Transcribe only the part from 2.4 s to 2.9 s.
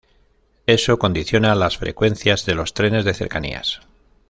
de los